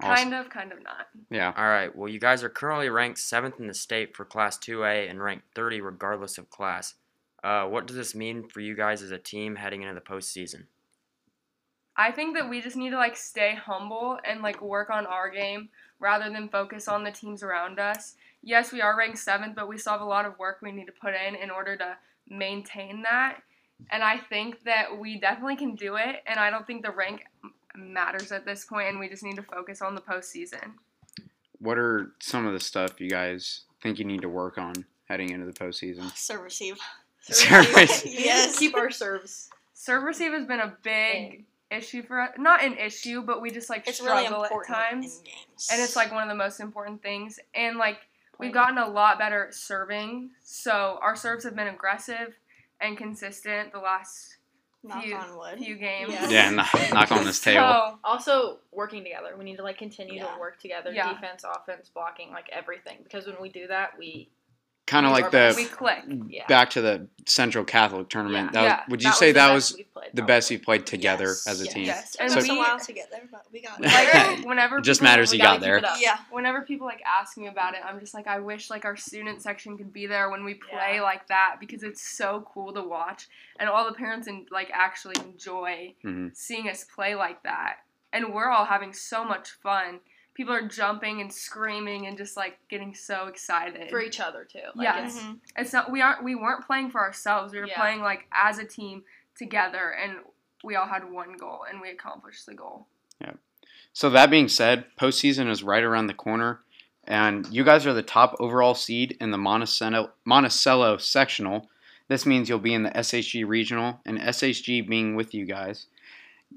Awesome. 0.00 0.30
kind 0.30 0.34
of, 0.34 0.50
kind 0.50 0.72
of 0.72 0.82
not. 0.82 1.06
Yeah. 1.30 1.52
All 1.56 1.68
right, 1.68 1.94
well, 1.94 2.08
you 2.08 2.18
guys 2.18 2.42
are 2.42 2.48
currently 2.48 2.88
ranked 2.90 3.18
7th 3.20 3.60
in 3.60 3.68
the 3.68 3.74
state 3.74 4.16
for 4.16 4.24
Class 4.24 4.58
2A 4.58 5.08
and 5.08 5.22
ranked 5.22 5.46
30 5.54 5.80
regardless 5.80 6.36
of 6.36 6.50
class. 6.50 6.94
Uh, 7.44 7.66
what 7.66 7.86
does 7.86 7.96
this 7.96 8.14
mean 8.14 8.48
for 8.48 8.60
you 8.60 8.74
guys 8.74 9.02
as 9.02 9.10
a 9.12 9.18
team 9.18 9.56
heading 9.56 9.82
into 9.82 9.94
the 9.94 10.00
postseason? 10.00 10.64
I 11.96 12.10
think 12.10 12.36
that 12.36 12.48
we 12.48 12.60
just 12.60 12.76
need 12.76 12.90
to 12.90 12.96
like 12.96 13.16
stay 13.16 13.54
humble 13.54 14.18
and 14.24 14.42
like 14.42 14.60
work 14.60 14.90
on 14.90 15.06
our 15.06 15.30
game 15.30 15.68
rather 16.00 16.30
than 16.30 16.48
focus 16.48 16.88
on 16.88 17.04
the 17.04 17.10
teams 17.10 17.42
around 17.42 17.78
us. 17.78 18.16
Yes, 18.42 18.72
we 18.72 18.82
are 18.82 18.96
ranked 18.96 19.18
seventh, 19.18 19.54
but 19.54 19.68
we 19.68 19.78
still 19.78 19.92
have 19.92 20.02
a 20.02 20.06
lot 20.06 20.26
of 20.26 20.38
work 20.38 20.58
we 20.60 20.72
need 20.72 20.86
to 20.86 20.92
put 20.92 21.14
in 21.14 21.34
in 21.34 21.50
order 21.50 21.76
to 21.76 21.96
maintain 22.28 23.02
that. 23.02 23.38
And 23.90 24.02
I 24.02 24.18
think 24.18 24.64
that 24.64 24.98
we 24.98 25.18
definitely 25.18 25.56
can 25.56 25.74
do 25.74 25.96
it. 25.96 26.22
And 26.26 26.38
I 26.38 26.50
don't 26.50 26.66
think 26.66 26.82
the 26.82 26.90
rank 26.90 27.24
matters 27.76 28.32
at 28.32 28.44
this 28.44 28.64
point, 28.64 28.88
and 28.88 28.98
we 28.98 29.08
just 29.08 29.22
need 29.22 29.36
to 29.36 29.42
focus 29.42 29.82
on 29.82 29.94
the 29.94 30.00
postseason. 30.00 30.72
What 31.58 31.78
are 31.78 32.12
some 32.20 32.46
of 32.46 32.52
the 32.52 32.60
stuff 32.60 33.00
you 33.00 33.08
guys 33.08 33.62
think 33.82 33.98
you 33.98 34.04
need 34.04 34.22
to 34.22 34.28
work 34.28 34.58
on 34.58 34.84
heading 35.08 35.30
into 35.30 35.46
the 35.46 35.52
postseason? 35.52 36.10
Serve 36.16 36.42
receive. 36.42 36.76
Service. 37.20 38.04
yes. 38.06 38.58
Keep 38.58 38.76
our 38.76 38.90
serves. 38.90 39.48
Serve 39.72 40.02
receive 40.02 40.32
has 40.32 40.46
been 40.46 40.60
a 40.60 40.74
big 40.82 41.34
in. 41.34 41.44
Issue 41.74 42.02
for 42.02 42.20
us. 42.20 42.30
Not 42.38 42.62
an 42.64 42.76
issue, 42.78 43.22
but 43.22 43.40
we 43.42 43.50
just 43.50 43.68
like 43.70 43.86
It's 43.88 44.00
really 44.00 44.24
struggle 44.24 44.44
important 44.44 44.76
at 44.76 44.90
times. 44.90 45.18
in 45.18 45.24
games. 45.24 45.68
and 45.72 45.80
it's 45.82 45.96
like 45.96 46.12
one 46.12 46.22
of 46.22 46.28
the 46.28 46.34
most 46.34 46.60
important 46.60 47.02
things. 47.02 47.38
And 47.54 47.76
like 47.76 47.98
we've 48.38 48.52
gotten 48.52 48.78
a 48.78 48.88
lot 48.88 49.18
better 49.18 49.46
at 49.48 49.54
serving, 49.54 50.30
so 50.42 50.98
our 51.02 51.16
serves 51.16 51.44
have 51.44 51.54
been 51.56 51.68
aggressive 51.68 52.34
and 52.80 52.96
consistent 52.96 53.72
the 53.72 53.78
last 53.78 54.36
knock 54.82 55.02
few 55.04 55.16
on 55.16 55.38
wood. 55.38 55.58
few 55.58 55.76
games. 55.76 56.12
Yeah. 56.12 56.28
Yeah, 56.28 56.50
knock, 56.50 56.74
knock 56.92 57.12
on 57.12 57.24
this 57.24 57.40
table. 57.44 57.60
So 57.62 57.98
Also, 58.04 58.58
working 58.72 59.02
together. 59.02 59.34
We 59.38 59.44
need 59.44 59.56
to 59.56 59.62
like 59.62 59.78
continue 59.78 60.16
Yeah. 60.16 60.34
to 60.34 60.40
work 60.40 60.60
together. 60.60 60.92
Yeah. 60.92 61.12
Defense, 61.14 61.44
offense, 61.44 61.88
blocking, 61.94 62.30
like 62.32 62.48
everything. 62.52 62.98
Because 63.02 63.26
when 63.26 63.36
we 63.40 63.48
do 63.48 63.66
that, 63.68 63.98
we 63.98 64.28
Kind 64.86 65.06
of 65.06 65.12
like 65.12 65.30
the 65.30 65.54
we 65.56 65.64
click. 65.64 66.02
yeah. 66.28 66.46
back 66.46 66.68
to 66.70 66.82
the 66.82 67.08
Central 67.24 67.64
Catholic 67.64 68.10
tournament. 68.10 68.50
Yeah. 68.52 68.60
That 68.60 68.62
was, 68.62 68.68
Yeah, 68.70 68.84
would 68.90 69.02
you 69.02 69.08
that 69.10 69.16
say 69.16 69.26
was 69.28 69.34
that 69.34 69.54
was 69.54 69.72
played, 69.94 70.10
the 70.12 70.22
best 70.22 70.50
you 70.50 70.58
played 70.58 70.84
together 70.84 71.24
Yes. 71.28 71.46
as 71.46 71.60
a 71.62 71.64
Yes. 71.64 71.72
team? 71.72 71.84
Yes, 71.86 72.14
It 72.16 72.20
and 72.20 72.30
took 72.30 72.38
So- 72.40 72.44
us 72.44 72.48
a 72.50 72.52
we 72.52 72.58
while 72.58 72.78
to 72.78 72.92
get 72.92 73.10
there, 73.10 73.22
but 73.32 73.46
we 73.50 73.62
got 73.62 73.80
it. 73.82 73.86
like 73.86 74.44
whenever 74.46 74.76
It 74.78 74.82
just 74.84 75.00
people- 75.00 75.10
matters 75.10 75.32
you 75.32 75.38
gotta 75.38 75.58
got 75.58 75.80
keep 75.80 75.82
there. 75.82 76.00
Yeah, 76.02 76.18
whenever 76.30 76.60
people 76.60 76.86
like 76.86 77.02
ask 77.06 77.38
me 77.38 77.46
about 77.46 77.72
it, 77.74 77.80
I'm 77.82 77.98
just 77.98 78.12
like, 78.12 78.26
I 78.26 78.40
wish 78.40 78.68
like 78.68 78.84
our 78.84 78.94
student 78.96 79.40
section 79.40 79.78
could 79.78 79.90
be 79.90 80.06
there 80.06 80.28
when 80.28 80.44
we 80.44 80.52
play 80.52 80.96
Yeah. 80.96 81.02
like 81.02 81.28
that 81.28 81.56
because 81.60 81.82
it's 81.82 82.02
so 82.06 82.46
cool 82.52 82.74
to 82.74 82.82
watch, 82.82 83.26
and 83.58 83.70
all 83.70 83.86
the 83.86 83.94
parents 83.96 84.26
and 84.28 84.46
like 84.50 84.70
actually 84.74 85.16
enjoy 85.24 85.94
Mhm. 86.04 86.36
seeing 86.36 86.68
us 86.68 86.84
play 86.84 87.14
like 87.14 87.42
that. 87.44 87.76
and 88.12 88.32
we're 88.32 88.48
all 88.48 88.64
having 88.66 88.92
so 88.92 89.24
much 89.24 89.50
fun. 89.50 89.98
People 90.34 90.52
are 90.52 90.66
jumping 90.66 91.20
and 91.20 91.32
screaming 91.32 92.06
and 92.06 92.18
just 92.18 92.36
like 92.36 92.58
getting 92.68 92.94
so 92.94 93.26
excited. 93.28 93.88
for 93.90 94.00
each 94.00 94.18
other 94.20 94.44
too. 94.44 94.58
Like, 94.74 94.84
Yeah. 94.86 94.98
it's- 94.98 95.18
Mhm. 95.22 95.38
It's 95.56 95.72
not 95.72 95.90
we 95.90 96.00
aren't 96.02 96.24
we 96.24 96.34
weren't 96.34 96.66
playing 96.66 96.90
for 96.90 97.00
ourselves. 97.00 97.52
We 97.52 97.60
were 97.60 97.66
Yeah. 97.66 97.78
playing 97.80 98.00
like 98.02 98.26
as 98.32 98.58
a 98.58 98.64
team 98.64 99.04
together 99.36 99.90
and 99.90 100.18
we 100.64 100.74
all 100.76 100.86
had 100.86 101.10
one 101.10 101.36
goal 101.36 101.64
and 101.68 101.80
we 101.80 101.90
accomplished 101.90 102.46
the 102.46 102.54
goal. 102.54 102.86
Yeah. 103.20 103.32
So 103.92 104.10
that 104.10 104.30
being 104.30 104.48
said, 104.48 104.86
postseason 104.96 105.48
is 105.48 105.62
right 105.62 105.82
around 105.84 106.08
the 106.08 106.14
corner, 106.14 106.60
and 107.04 107.46
you 107.48 107.62
guys 107.62 107.86
are 107.86 107.92
the 107.92 108.02
top 108.02 108.34
overall 108.40 108.74
seed 108.74 109.16
in 109.20 109.30
the 109.30 109.38
Monticello, 109.38 110.12
Monticello 110.24 110.96
sectional. 110.96 111.70
This 112.08 112.26
means 112.26 112.48
you'll 112.48 112.58
be 112.58 112.74
in 112.74 112.82
the 112.82 112.96
SHG 112.96 113.44
regional, 113.44 114.00
and 114.04 114.18
SHG 114.18 114.80
being 114.80 115.14
with 115.14 115.32
you 115.32 115.44
guys. 115.44 115.86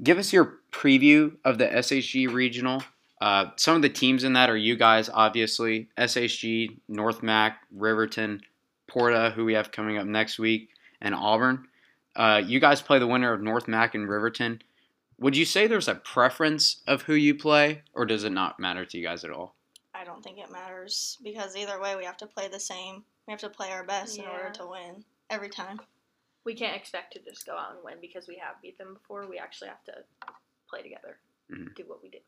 Give 0.02 0.18
us 0.18 0.34
your 0.34 0.60
preview 0.72 1.38
of 1.46 1.58
the 1.60 1.68
SHG 1.72 2.28
regional. 2.28 2.84
Uh, 3.20 3.48
some 3.56 3.76
of 3.76 3.82
the 3.82 3.90
teams 3.90 4.24
in 4.24 4.34
that 4.34 4.50
are 4.50 4.58
you 4.58 4.76
guys, 4.76 5.10
obviously. 5.12 5.90
SHG, 5.98 6.78
North 6.88 7.24
Mac, 7.24 7.60
Riverton, 7.72 8.42
Porta, 8.88 9.32
who 9.36 9.46
we 9.46 9.54
have 9.54 9.72
coming 9.72 9.98
up 9.98 10.06
next 10.06 10.38
week, 10.40 10.70
and 11.02 11.16
Auburn. 11.16 11.68
Uh, 12.16 12.42
you 12.46 12.60
guys 12.60 12.82
play 12.82 13.00
the 13.00 13.08
winner 13.08 13.34
of 13.34 13.42
North 13.42 13.68
Mac 13.68 13.96
and 13.96 14.08
Riverton. 14.08 14.62
Would 15.20 15.36
you 15.36 15.46
say 15.46 15.66
there's 15.68 15.88
a 15.88 15.96
preference 15.96 16.82
of 16.88 17.04
who 17.04 17.14
you 17.16 17.34
play, 17.36 17.82
or 17.94 18.06
does 18.06 18.24
it 18.24 18.32
not 18.32 18.60
matter 18.60 18.86
to 18.86 18.98
you 18.98 19.04
guys 19.04 19.24
at 19.24 19.32
all? 19.32 19.56
I 19.96 20.04
don't 20.04 20.24
think 20.24 20.38
it 20.38 20.52
matters 20.52 21.18
because 21.24 21.56
either 21.56 21.80
way 21.82 21.96
we 21.96 22.06
have 22.06 22.18
to 22.18 22.28
play 22.28 22.48
the 22.48 22.60
same. 22.60 23.04
We 23.28 23.32
have 23.32 23.40
to 23.42 23.50
play 23.50 23.72
our 23.72 23.84
best 23.84 24.18
in 24.20 24.26
order 24.26 24.52
to 24.54 24.68
win 24.68 25.04
every 25.30 25.50
time. 25.50 25.80
we 26.46 26.54
can't 26.56 26.78
expect 26.78 27.12
to 27.12 27.20
just 27.20 27.46
go 27.46 27.58
out 27.58 27.72
and 27.76 27.84
win 27.84 27.96
because 28.00 28.26
we 28.26 28.38
have 28.38 28.56
beat 28.62 28.78
them 28.78 28.94
before. 28.94 29.28
We 29.28 29.38
actually 29.38 29.68
have 29.68 29.84
to 29.84 29.96
play 30.70 30.82
together, 30.82 31.20
Mhm. 31.52 31.76
do 31.76 31.84
what 31.88 32.02
we 32.02 32.08
did. 32.08 32.22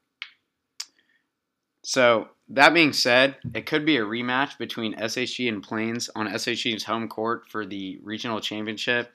So 1.89 2.27
that 2.49 2.75
being 2.75 2.93
said, 2.93 3.37
it 3.55 3.65
could 3.65 3.83
be 3.83 3.97
a 3.97 4.03
rematch 4.03 4.59
between 4.59 4.93
SHG 4.93 5.49
and 5.49 5.63
Plains 5.63 6.07
on 6.15 6.27
SHG's 6.27 6.83
home 6.83 7.07
court 7.07 7.49
for 7.49 7.65
the 7.65 7.99
regional 8.03 8.39
championship. 8.39 9.11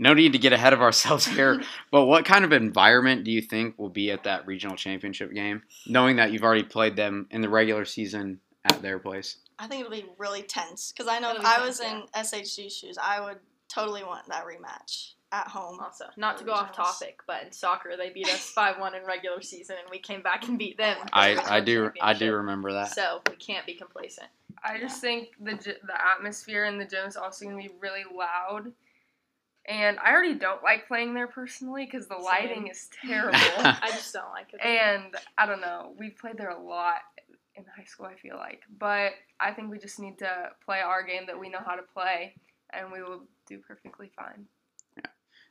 No 0.00 0.14
need 0.14 0.32
to 0.32 0.38
get 0.38 0.52
ahead 0.52 0.72
of 0.72 0.82
ourselves 0.82 1.26
here, 1.26 1.62
but 1.92 2.06
what 2.06 2.24
kind 2.24 2.44
of 2.44 2.52
environment 2.52 3.22
do 3.22 3.30
you 3.30 3.40
think 3.40 3.78
will 3.78 3.88
be 3.88 4.10
at 4.10 4.24
that 4.24 4.48
regional 4.48 4.74
championship 4.74 5.32
game, 5.32 5.62
knowing 5.86 6.16
that 6.16 6.32
you've 6.32 6.42
already 6.42 6.64
played 6.64 6.96
them 6.96 7.28
in 7.30 7.40
the 7.40 7.48
regular 7.48 7.84
season 7.84 8.40
at 8.64 8.82
their 8.82 8.98
place? 8.98 9.36
I 9.60 9.68
think 9.68 9.82
it'll 9.82 9.92
be 9.92 10.06
really 10.18 10.42
tense 10.42 10.90
because 10.90 11.06
I 11.06 11.20
know 11.20 11.30
It'll 11.30 11.42
if 11.42 11.46
I 11.46 11.64
was 11.64 11.78
tense, 11.78 12.10
in 12.16 12.40
SHG 12.40 12.72
shoes, 12.72 12.98
I 13.00 13.20
would 13.20 13.38
totally 13.68 14.02
want 14.02 14.26
that 14.26 14.44
rematch 14.44 15.12
at 15.32 15.48
home. 15.48 15.78
Also, 15.80 16.06
not 16.16 16.38
to 16.38 16.44
go 16.44 16.52
off 16.52 16.72
topic, 16.72 17.20
but 17.26 17.44
in 17.44 17.52
soccer 17.52 17.92
they 17.96 18.10
beat 18.10 18.28
us 18.28 18.50
five 18.54 18.78
one 18.78 18.94
in 18.94 19.04
regular 19.04 19.42
season, 19.42 19.76
and 19.80 19.90
we 19.90 19.98
came 19.98 20.22
back 20.22 20.48
and 20.48 20.58
beat 20.58 20.76
them. 20.78 20.96
Oh 21.02 21.08
I, 21.12 21.56
I 21.56 21.60
do 21.60 21.90
I 22.00 22.14
do 22.14 22.32
remember 22.34 22.72
that. 22.72 22.94
So 22.94 23.20
we 23.28 23.36
can't 23.36 23.66
be 23.66 23.74
complacent. 23.74 24.28
I 24.64 24.78
just 24.78 25.00
think 25.00 25.28
the 25.40 25.54
the 25.54 26.06
atmosphere 26.14 26.64
in 26.64 26.78
the 26.78 26.84
gym 26.84 27.06
is 27.06 27.16
also 27.16 27.44
gonna 27.44 27.56
be 27.58 27.70
really 27.80 28.04
loud, 28.12 28.72
and 29.66 29.98
I 29.98 30.12
already 30.12 30.34
don't 30.34 30.62
like 30.62 30.88
playing 30.88 31.14
there 31.14 31.28
personally 31.28 31.84
because 31.84 32.08
the 32.08 32.16
Same. 32.16 32.24
lighting 32.24 32.68
is 32.68 32.88
terrible. 33.06 33.38
I 33.58 33.90
just 33.90 34.12
don't 34.12 34.30
like 34.30 34.52
it. 34.54 34.60
and 34.64 35.14
I 35.36 35.46
don't 35.46 35.60
know. 35.60 35.92
We've 35.98 36.16
played 36.16 36.38
there 36.38 36.50
a 36.50 36.60
lot 36.60 36.96
in 37.54 37.64
high 37.76 37.84
school. 37.84 38.06
I 38.06 38.14
feel 38.14 38.36
like, 38.36 38.62
but 38.78 39.12
I 39.40 39.52
think 39.52 39.70
we 39.70 39.78
just 39.78 40.00
need 40.00 40.18
to 40.18 40.50
play 40.64 40.80
our 40.80 41.02
game 41.02 41.26
that 41.26 41.38
we 41.38 41.50
know 41.50 41.60
how 41.64 41.74
to 41.76 41.82
play, 41.82 42.34
and 42.72 42.90
we 42.90 43.02
will 43.02 43.24
do 43.46 43.58
perfectly 43.58 44.10
fine. 44.16 44.46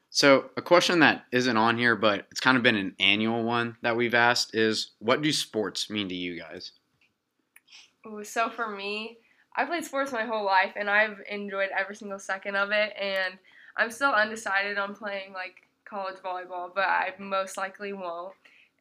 So, 0.10 0.50
a 0.56 0.62
question 0.62 1.00
that 1.00 1.26
isn't 1.32 1.58
on 1.58 1.78
here, 1.78 1.96
but 1.96 2.28
it's 2.32 2.40
kind 2.40 2.58
of 2.58 2.64
been 2.64 2.76
an 2.76 2.96
annual 3.00 3.44
one 3.44 3.78
that 3.82 3.96
we've 3.96 4.16
asked 4.16 4.56
is 4.56 4.92
what 5.00 5.22
do 5.22 5.32
sports 5.32 5.90
mean 5.90 6.10
to 6.10 6.16
you 6.16 6.40
guys? 6.40 6.72
Ooh, 8.06 8.24
so 8.24 8.50
for 8.50 8.70
me, 8.70 9.18
I 9.56 9.66
played 9.66 9.84
sports 9.84 10.12
my 10.12 10.24
whole 10.24 10.46
life 10.46 10.74
and 10.76 10.90
I've 10.90 11.22
enjoyed 11.30 11.70
every 11.78 11.96
single 11.96 12.20
second 12.20 12.56
of 12.56 12.72
it 12.72 12.94
and 13.00 13.38
I'm 13.76 13.92
still 13.92 14.12
undecided 14.12 14.78
on 14.78 14.96
playing 14.96 15.34
like 15.34 15.68
college 15.86 16.18
volleyball, 16.18 16.74
but 16.74 16.86
I 16.86 17.14
most 17.20 17.58
likely 17.58 17.94
won't. 17.94 18.34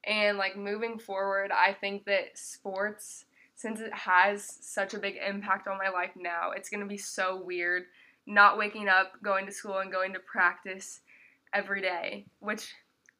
And 0.04 0.38
like 0.38 0.56
moving 0.56 0.99
forward, 0.99 1.50
I 1.50 1.73
think 1.73 2.04
that 2.04 2.38
sports 2.38 3.25
since 3.56 3.80
it 3.80 3.92
has 3.92 4.59
such 4.61 4.92
a 4.92 4.99
big 4.99 5.16
impact 5.26 5.66
on 5.66 5.78
my 5.78 5.88
life 5.88 6.11
now, 6.14 6.50
it's 6.54 6.68
going 6.68 6.83
to 6.83 6.87
be 6.87 6.99
so 6.99 7.42
weird 7.42 7.85
not 8.26 8.59
waking 8.59 8.88
up, 8.88 9.12
going 9.23 9.47
to 9.47 9.52
school 9.52 9.78
and 9.78 9.90
going 9.90 10.12
to 10.12 10.18
practice 10.18 11.00
every 11.57 11.81
day, 11.81 12.27
which 12.41 12.73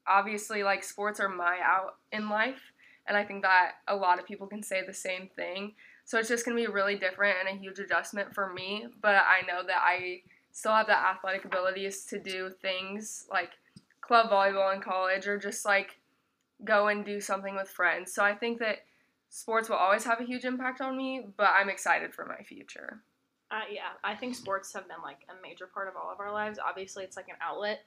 obviously 0.07 0.63
like 0.63 0.85
sports 0.85 1.19
are 1.21 1.29
my 1.29 1.59
out 1.65 1.97
in 2.13 2.29
life 2.29 2.73
and 3.07 3.17
I 3.17 3.25
think 3.25 3.43
that 3.43 3.73
a 3.89 3.95
lot 3.95 4.19
of 4.19 4.27
people 4.27 4.47
can 4.47 4.63
say 4.63 4.83
the 4.85 4.95
same 4.95 5.29
thing. 5.37 5.75
So 6.05 6.19
it's 6.19 6.29
just 6.29 6.45
going 6.45 6.57
to 6.57 6.63
be 6.63 6.73
really 6.73 6.97
different 6.97 7.37
and 7.41 7.57
a 7.57 7.61
huge 7.61 7.79
adjustment 7.79 8.35
for 8.35 8.53
me. 8.53 8.87
But 9.01 9.17
I 9.17 9.47
know 9.47 9.63
that 9.67 9.81
I 9.83 10.23
still 10.53 10.73
have 10.73 10.87
the 10.87 10.99
athletic 10.99 11.45
abilities 11.45 12.05
to 12.07 12.19
do 12.19 12.51
things 12.63 13.27
like 13.31 13.51
club 14.01 14.31
volleyball 14.31 14.75
in 14.75 14.81
college 14.81 15.27
or 15.27 15.39
just 15.39 15.65
like 15.65 15.99
go 16.65 16.89
and 16.89 17.05
do 17.05 17.21
something 17.21 17.55
with 17.55 17.69
friends. 17.69 18.13
So 18.13 18.25
I 18.25 18.35
think 18.35 18.59
that 18.61 18.79
sports 19.29 19.69
will 19.69 19.77
always 19.77 20.05
have 20.05 20.21
a 20.21 20.25
huge 20.25 20.45
impact 20.45 20.81
on 20.81 20.97
me, 20.97 21.27
but 21.37 21.51
I'm 21.51 21.69
excited 21.69 22.15
for 22.15 22.25
my 22.25 22.43
future. 22.43 23.01
Uh, 23.51 23.61
yeah, 23.71 23.91
I 24.03 24.15
think 24.15 24.35
sports 24.35 24.73
have 24.73 24.89
been 24.89 25.03
like 25.05 25.19
a 25.29 25.41
major 25.43 25.67
part 25.67 25.87
of 25.87 25.95
all 25.95 26.11
of 26.13 26.19
our 26.19 26.33
lives. 26.33 26.59
Obviously, 26.59 27.05
it's 27.05 27.17
like 27.17 27.29
an 27.29 27.37
outlet 27.41 27.85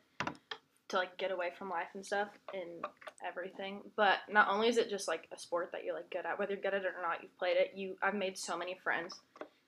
to 0.90 0.98
like 0.98 1.18
get 1.18 1.32
away 1.32 1.52
from 1.58 1.70
life 1.70 1.88
and 1.94 2.06
stuff 2.06 2.30
and 2.54 2.84
everything. 3.26 3.82
But 3.96 4.18
not 4.30 4.50
only 4.50 4.68
is 4.68 4.78
it 4.78 4.90
just 4.90 5.08
like 5.08 5.28
a 5.34 5.40
sport 5.40 5.70
that 5.72 5.84
you're 5.84 5.96
like 5.96 6.10
good 6.10 6.26
at, 6.26 6.38
whether 6.38 6.54
you're 6.54 6.62
good 6.62 6.74
at 6.74 6.84
it 6.84 6.94
or 6.98 7.02
not, 7.02 7.22
you've 7.22 7.38
played 7.38 7.58
it. 7.58 7.72
You, 7.76 7.96
I've 8.02 8.16
made 8.16 8.38
so 8.38 8.58
many 8.58 8.78
friends, 8.84 9.20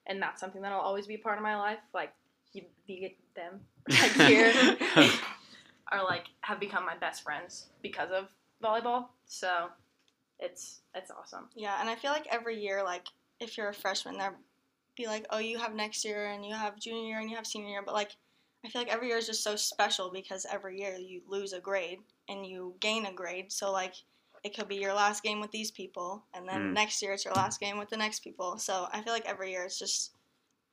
and 0.07 0.21
that's 0.21 0.41
something 0.41 0.61
that'll 0.61 0.79
always 0.79 1.07
be 1.07 1.15
a 1.15 1.19
part 1.19 1.37
of 1.37 1.43
my 1.43 1.55
life. 1.55 1.79
Like 1.93 2.13
you, 2.53 2.63
you 2.87 3.09
them 3.35 3.61
like 3.89 4.11
here 4.27 4.51
are 5.91 6.03
like 6.03 6.25
have 6.41 6.59
become 6.59 6.85
my 6.85 6.97
best 6.97 7.23
friends 7.23 7.67
because 7.81 8.09
of 8.11 8.29
volleyball. 8.63 9.07
So 9.25 9.67
it's 10.39 10.81
it's 10.95 11.11
awesome. 11.11 11.49
Yeah, 11.55 11.79
and 11.79 11.89
I 11.89 11.95
feel 11.95 12.11
like 12.11 12.27
every 12.29 12.59
year, 12.59 12.83
like 12.83 13.05
if 13.39 13.57
you're 13.57 13.69
a 13.69 13.73
freshman, 13.73 14.17
they'll 14.17 14.35
be 14.97 15.07
like, 15.07 15.25
"Oh, 15.29 15.37
you 15.37 15.59
have 15.59 15.73
next 15.73 16.03
year, 16.03 16.27
and 16.27 16.45
you 16.45 16.55
have 16.55 16.79
junior 16.79 17.07
year, 17.07 17.19
and 17.19 17.29
you 17.29 17.35
have 17.35 17.47
senior 17.47 17.69
year." 17.69 17.83
But 17.85 17.93
like, 17.93 18.11
I 18.63 18.69
feel 18.69 18.81
like 18.81 18.91
every 18.93 19.07
year 19.07 19.17
is 19.17 19.25
just 19.27 19.43
so 19.43 19.55
special 19.55 20.11
because 20.11 20.45
every 20.51 20.79
year 20.79 20.95
you 20.95 21.21
lose 21.27 21.53
a 21.53 21.59
grade 21.59 21.99
and 22.29 22.45
you 22.45 22.75
gain 22.79 23.05
a 23.07 23.11
grade. 23.13 23.51
So 23.51 23.71
like, 23.71 23.95
it 24.43 24.55
could 24.55 24.67
be 24.67 24.75
your 24.77 24.93
last 24.93 25.23
game 25.23 25.39
with 25.39 25.51
these 25.51 25.69
people, 25.71 26.23
and 26.33 26.47
then 26.47 26.71
Mm. 26.71 26.73
next 26.73 27.01
year 27.01 27.13
it's 27.13 27.25
your 27.25 27.33
last 27.35 27.59
game 27.59 27.77
with 27.77 27.89
the 27.89 27.97
next 27.97 28.21
people. 28.23 28.57
So 28.57 28.87
I 28.91 29.01
feel 29.01 29.13
like 29.13 29.25
every 29.27 29.51
year 29.51 29.63
it's 29.63 29.77
just 29.77 30.11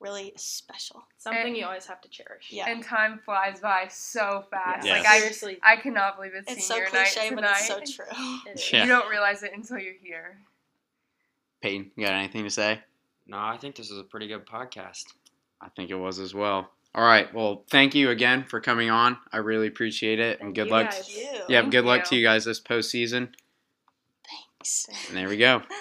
really 0.01 0.33
special. 0.37 1.03
Something 1.19 1.49
And- 1.49 1.57
you 1.57 1.67
always 1.67 1.85
have 1.87 2.01
to 2.03 2.09
cherish. 2.09 2.47
Yeah. 2.51 2.69
And 2.69 2.83
time 2.85 3.19
flies 3.19 3.61
by 3.61 3.89
so 3.89 4.47
fast. 4.51 4.87
Yes. 4.87 4.99
Like 4.99 5.07
I, 5.07 5.19
seriously, 5.19 5.59
I 5.63 5.77
cannot 5.77 6.17
believe 6.17 6.33
it's, 6.35 6.51
It's 6.51 6.67
so 6.67 6.75
senior 6.75 6.91
night 6.93 7.09
cliche, 7.13 7.35
but 7.35 7.45
it's 7.45 7.67
so 7.67 7.81
true. 7.81 8.07
it 8.47 8.55
is. 8.59 8.73
Yeah. 8.73 8.83
You 8.85 8.89
don't 8.89 9.11
realize 9.11 9.43
it 9.43 9.53
until 9.55 9.79
you're 9.79 9.95
here. 10.03 10.39
Peyton, 11.61 11.91
you 11.97 12.07
got 12.07 12.15
anything 12.15 12.45
to 12.45 12.51
say? 12.51 12.81
No, 13.27 13.39
I 13.39 13.57
think 13.59 13.75
this 13.77 13.91
is 13.91 13.99
a 13.99 14.05
pretty 14.05 14.29
good 14.29 14.47
podcast. 14.47 15.05
I 15.61 15.69
think 15.71 15.91
it 15.91 15.97
was 15.97 16.19
as 16.21 16.33
well. 16.33 16.71
All 16.95 17.05
right. 17.05 17.33
Well, 17.33 17.65
thank 17.71 17.95
you 17.95 18.11
again 18.11 18.45
for 18.45 18.61
coming 18.61 18.91
on. 18.91 19.19
I 19.33 19.39
really 19.39 19.67
appreciate 19.69 20.19
it, 20.19 20.41
and 20.41 20.55
good 20.55 20.67
you 20.67 20.73
luck. 20.73 20.91
guys. 20.91 21.17
You. 21.17 21.29
Yeah, 21.49 21.61
Thank 21.61 21.73
good 21.73 21.85
luck 21.85 22.05
to 22.05 22.17
you 22.17 22.23
guys 22.23 22.45
this 22.45 22.61
postseason. 22.61 23.33
Thanks. 24.29 24.87
And 25.09 25.17
there 25.17 25.29
we 25.29 25.37
go. 25.37 25.63